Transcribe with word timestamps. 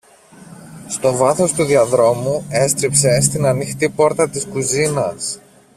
Στο 0.87 1.15
βάθος 1.15 1.53
του 1.53 1.63
διαδρόμου 1.63 2.45
έστριψε 2.49 3.21
στην 3.21 3.45
ανοιχτή 3.45 3.89
πόρτα 3.89 4.29
της 4.29 4.45
κουζίνας 4.47 5.39